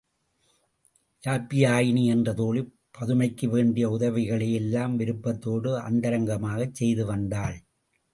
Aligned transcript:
யாப்பியாயினி 1.23 2.03
என்ற 2.05 2.33
தோழி 2.33 2.61
பதுமைக்கு 2.91 3.49
வேண்டிய 3.49 3.89
உதவிகளை 3.89 4.47
எல்லாம் 4.53 4.95
விருப்பத்தோடு 4.95 5.73
அந்தரங்கமாகச் 5.79 6.73
செய்து 6.73 7.05
வந்தாள். 7.05 7.57